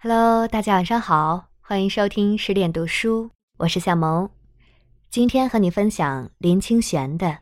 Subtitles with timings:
[0.00, 4.30] Hello，大家晚上好，欢迎收听十点读书，我是夏萌。
[5.10, 7.26] 今天和你分享林清玄的《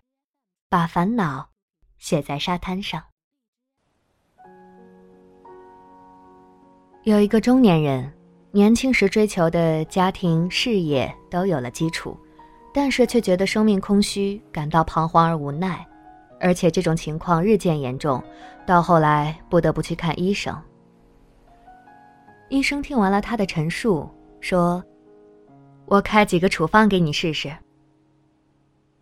[0.70, 1.50] 把烦恼
[1.98, 2.98] 写在沙滩上》。
[7.02, 8.10] 有一个中年人，
[8.52, 12.18] 年轻时追求的家庭、事业都有了基础，
[12.72, 15.86] 但是却觉得生命空虚，感到彷徨而无奈，
[16.40, 18.24] 而且这种情况日渐严重，
[18.66, 20.58] 到后来不得不去看医生。
[22.48, 24.08] 医生听完了他的陈述，
[24.40, 24.82] 说
[25.86, 27.52] ：“我开几个处方给你试试。”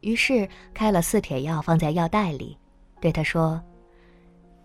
[0.00, 2.56] 于是开了四帖药放在药袋里，
[3.00, 3.62] 对他说：“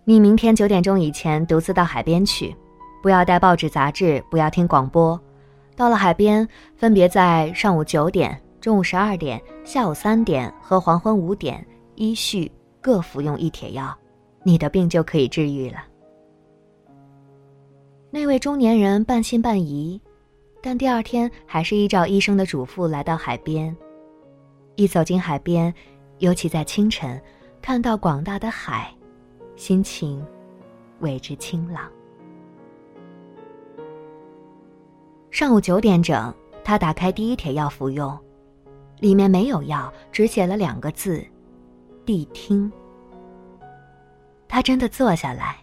[0.04, 2.54] 你明天九点钟以前独自到海边去，
[3.02, 5.18] 不要带报纸杂志，不要听广播。
[5.76, 11.66] 到了海边，分别在上午九点、中午十二点、下午三点和黄昏五点
[11.96, 13.94] 依序各服用一帖药，
[14.42, 15.84] 你的病就可以治愈了。”
[18.12, 20.00] 那位中年人半信半疑，
[20.60, 23.74] 但第二天还是依照医生的嘱咐来到海边。
[24.74, 25.72] 一走进海边，
[26.18, 27.20] 尤其在清晨，
[27.62, 28.92] 看到广大的海，
[29.54, 30.26] 心情
[30.98, 31.88] 为之清朗。
[35.30, 38.18] 上午九点整，他打开第一帖药服用，
[38.98, 41.24] 里面没有药，只写了两个字
[42.04, 42.70] ：“谛听。”
[44.48, 45.59] 他真的坐下来。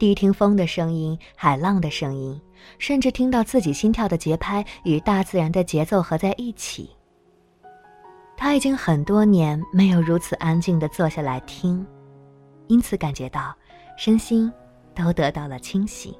[0.00, 2.40] 谛听风的声音，海浪的声音，
[2.78, 6.88] 甚至听到自己心跳的节拍与大自然的节奏合在一起。
[8.34, 11.86] 他已经很多年没有如此安静的坐下来听，
[12.68, 13.54] 因此感觉到
[13.98, 14.50] 身心
[14.94, 16.14] 都得到了清醒。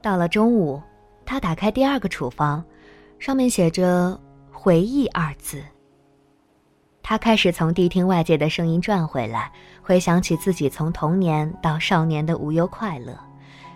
[0.00, 0.80] 到了中午，
[1.26, 2.64] 他打开第二个处方，
[3.18, 4.18] 上面写着
[4.50, 5.62] “回忆”二字。
[7.10, 9.50] 他开始从谛听外界的声音转回来，
[9.82, 13.18] 回想起自己从童年到少年的无忧快乐，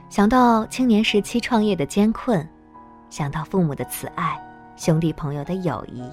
[0.08, 2.48] 想到青年时期创业的艰困，
[3.10, 4.40] 想到父母的慈爱，
[4.77, 6.08] 兄弟朋友的友谊，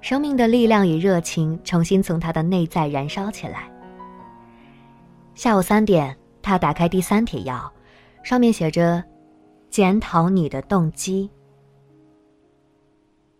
[0.00, 3.70] 生命的力量与热情重新从他的内在燃烧起来。
[5.36, 7.72] 下午三点，他打开第三帖药，
[8.24, 9.04] 上面写着
[9.70, 11.30] “检讨你的动机”。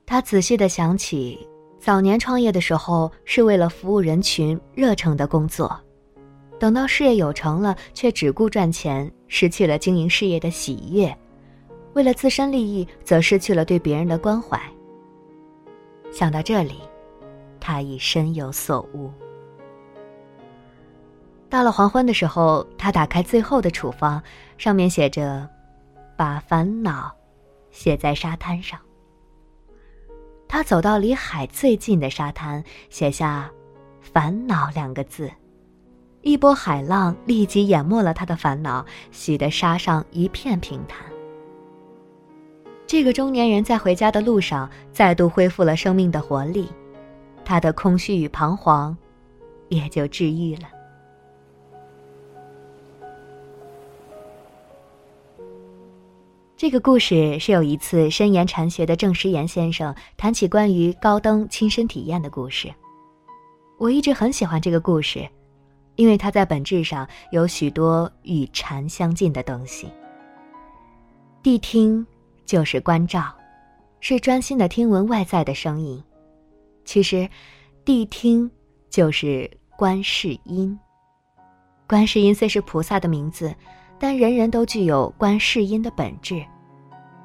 [0.07, 1.45] 他仔细的想起。
[1.85, 5.69] 早年创业的时候是为了服务人群，热诚的工作；
[6.59, 11.15] 等到事业有成了，却只顾赚钱，失去了经营事业的喜悦；
[11.93, 14.59] 为了自身利益，则失去了对别人的关怀。
[16.11, 16.77] 想到这里，
[17.61, 19.13] 他已深有所悟。
[21.51, 24.23] 到了黄昏的时候，他打开最后的处方，
[24.57, 25.47] 上面写着
[26.17, 27.15] ：“把烦恼
[27.71, 28.81] 写在沙滩上。”
[30.55, 33.51] 他走到离海最近的沙滩，写下
[34.01, 35.29] “烦恼”两个字，
[36.23, 41.05] 一波海浪立即淹没了他的烦恼，洗得沙上一片平坦。
[42.87, 46.69] 这个中年人在回家的路上再度恢复了生命的活力，
[47.45, 48.97] 他的空虚与彷徨
[49.71, 50.69] 也就治愈了。
[56.65, 62.73] 这个故事是有一次深研禅学的郑师岩先生谈起关于高登亲身体验的故事。
[63.77, 65.29] 我一直很喜欢这个故事，
[65.97, 69.91] 因为它在本质上有许多与禅相近的东西。
[71.43, 72.07] 谛听
[72.47, 73.31] 就是关照，
[74.01, 76.03] 是专心的听闻外在的声音。
[76.87, 77.29] 其实，
[77.85, 78.51] 谛听
[78.89, 80.81] 就是观世音。
[81.87, 83.55] 观世音虽是菩萨的名字，
[83.99, 86.43] 但人人都具有观世音的本质。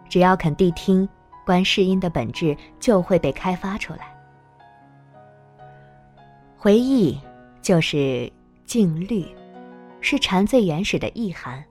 [0.10, 1.08] 只要肯谛听，
[1.46, 4.14] 观世音的本质就会被开发出来。
[6.58, 7.18] 回忆
[7.62, 8.30] 就是
[8.66, 9.26] 静虑，
[10.02, 11.64] 是禅最原始的意涵，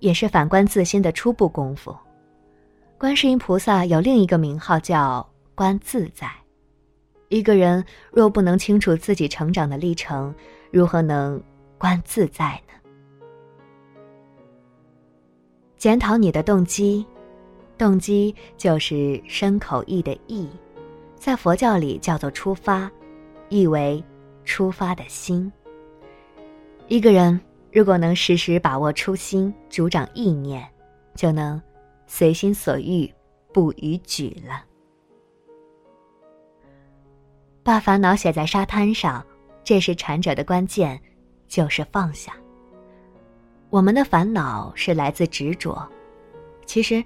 [0.00, 1.96] 也是反观自心的初步功夫。
[2.98, 6.30] 观世音菩萨有另一个名号叫观自在。
[7.28, 10.34] 一个人若不能清楚自己成长的历程，
[10.70, 11.42] 如何能
[11.78, 12.74] 观自在呢？
[15.76, 17.04] 检讨你的动机。
[17.76, 20.48] 动机就是身口意的意，
[21.16, 22.90] 在佛教里叫做出发，
[23.48, 24.02] 意为
[24.44, 25.52] 出发的心。
[26.86, 27.40] 一个人
[27.72, 30.64] 如果能时时把握初心，主掌意念，
[31.16, 31.60] 就能
[32.06, 33.12] 随心所欲，
[33.52, 34.64] 不逾矩了。
[37.64, 39.24] 把烦恼写在沙滩上，
[39.64, 41.00] 这是禅者的关键，
[41.48, 42.36] 就是放下。
[43.68, 45.90] 我们的烦恼是来自执着，
[46.66, 47.04] 其实。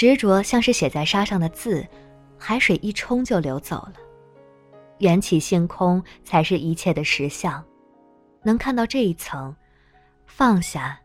[0.00, 1.86] 执着像是写在沙上的字，
[2.38, 3.92] 海水一冲就流走了。
[4.96, 7.62] 缘起性空才是一切的实相，
[8.42, 9.54] 能看到这一层，
[10.24, 10.98] 放下，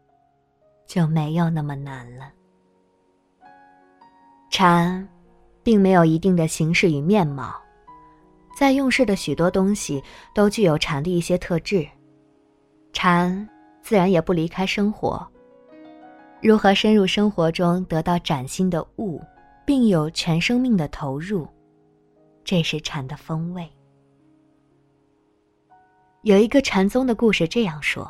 [0.88, 2.31] 就没有那么难了。
[4.50, 5.06] 禅，
[5.62, 7.53] 并没有一定的形式与面貌，
[8.57, 10.01] 在用事的许多东西
[10.33, 11.86] 都具有禅的一些特质，
[12.94, 13.45] 禅
[13.81, 15.30] 自然也不离开生活。
[16.42, 19.22] 如何深入生活中得到崭新的悟，
[19.66, 21.48] 并有全生命的投入，
[22.44, 23.68] 这是禅的风味。
[26.22, 28.10] 有一个禅宗的故事这样说：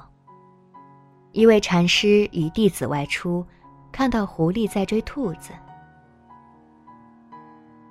[1.32, 3.46] 一位禅师与弟子外出，
[3.92, 5.52] 看到狐狸在追兔子。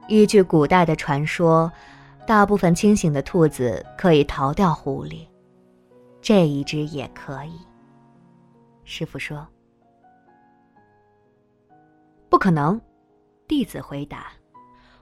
[0.08, 1.72] 依据古代的传说，
[2.26, 5.26] 大部分清醒的兔子可以逃掉狐狸，
[6.20, 7.58] 这一只也可以。
[8.84, 9.46] 师傅说
[12.34, 12.80] ：“不可能。”
[13.46, 14.32] 弟子回答：“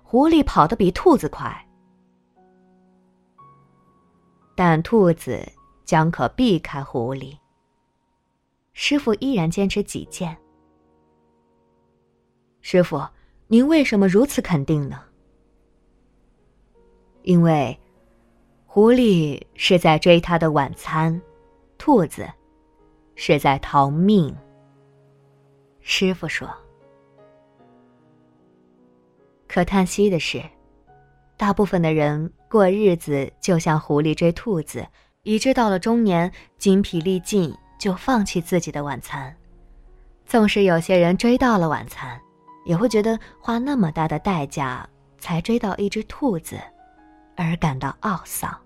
[0.04, 1.66] 狐狸跑得比兔子快。”
[4.54, 5.50] 但兔子
[5.82, 7.34] 将可避开狐狸。
[8.74, 10.36] 师傅依然坚持己见。
[12.60, 13.02] 师傅，
[13.46, 15.02] 您为什么如此肯定呢？
[17.22, 17.80] 因为，
[18.66, 21.18] 狐狸是在追它的晚餐，
[21.78, 22.30] 兔子
[23.14, 24.36] 是在逃命。
[25.80, 26.46] 师傅说。
[29.52, 30.42] 可叹息的是。
[31.36, 34.86] 大部分的人过日子就像狐狸追兔子，
[35.24, 39.36] 以致到了中年精疲力尽就放弃自己的晚餐。
[40.24, 42.18] 纵使有些人追到了晚餐，
[42.64, 44.88] 也会觉得花那么大的代价
[45.18, 46.58] 才追到一只兔子，
[47.36, 48.58] 而感到懊丧。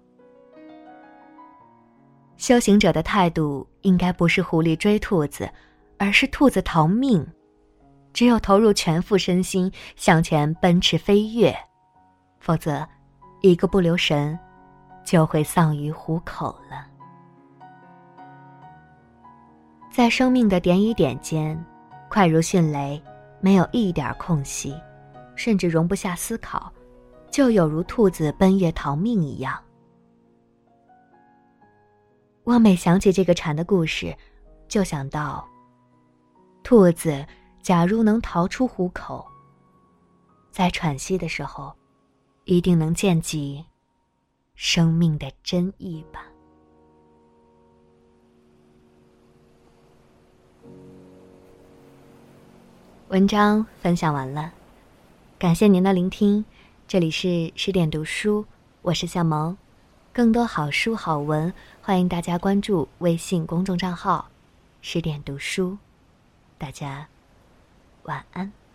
[2.36, 5.50] 修行者的态度应该不是狐狸追兔子，
[5.98, 7.26] 而是兔子逃命。
[8.16, 11.54] 只有投入全副身心向前奔驰飞跃。
[12.40, 12.82] 否则，
[13.42, 14.38] 一个不留神，
[15.04, 16.86] 就会丧于虎口了。
[19.92, 21.62] 在生命的点与点间，
[22.08, 22.98] 快如迅雷，
[23.38, 24.74] 没有一点空隙，
[25.34, 26.72] 甚至容不下思考，
[27.30, 29.62] 就有如兔子奔月逃命一样。
[32.44, 34.16] 我每想起这个蝉的故事，
[34.68, 35.46] 就想到，
[36.62, 37.22] 兔子
[37.66, 39.26] 假如能逃出虎口，
[40.52, 41.74] 在喘息的时候。
[42.44, 43.64] 一定能见及
[44.54, 46.22] 生命的真意吧。
[53.08, 54.52] 文章分享完了，
[55.36, 56.44] 感谢您的聆听。
[56.86, 58.46] 这里是十点读书，
[58.82, 59.58] 我是向萌。
[60.12, 61.52] 更多好书好文，
[61.82, 64.30] 欢迎大家关注微信公众账号
[64.80, 65.76] “十点读书”。
[66.56, 67.08] 大家
[68.06, 68.65] 晚安。